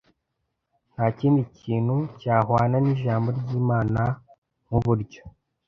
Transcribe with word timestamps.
Nta 0.93 1.05
kindi 1.19 1.41
kintu 1.59 1.95
cyahwana 2.21 2.77
n’ijambo 2.81 3.27
ry’Imana 3.39 4.01
nk’uburyo 4.65 5.21